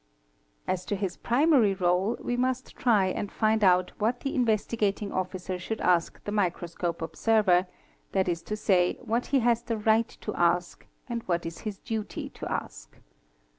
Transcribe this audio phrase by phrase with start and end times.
[0.67, 5.59] As to his primary réle, we must try and find out what the Investigating Officer
[5.59, 7.67] should ask the microscope observer,
[8.11, 11.59] that is to say, what he has the right to ask and what it is
[11.59, 12.97] his duty to ask.